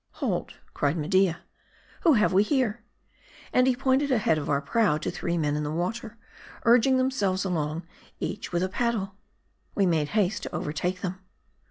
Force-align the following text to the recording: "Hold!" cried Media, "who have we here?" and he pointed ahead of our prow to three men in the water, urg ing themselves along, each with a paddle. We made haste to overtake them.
"Hold!" 0.13 0.55
cried 0.73 0.97
Media, 0.97 1.41
"who 1.99 2.13
have 2.13 2.33
we 2.33 2.41
here?" 2.41 2.81
and 3.53 3.67
he 3.67 3.75
pointed 3.75 4.09
ahead 4.11 4.39
of 4.39 4.49
our 4.49 4.59
prow 4.59 4.97
to 4.97 5.11
three 5.11 5.37
men 5.37 5.55
in 5.55 5.61
the 5.61 5.69
water, 5.69 6.17
urg 6.65 6.87
ing 6.87 6.97
themselves 6.97 7.45
along, 7.45 7.85
each 8.19 8.51
with 8.51 8.63
a 8.63 8.67
paddle. 8.69 9.13
We 9.75 9.85
made 9.85 10.09
haste 10.17 10.41
to 10.41 10.55
overtake 10.55 11.01
them. 11.01 11.19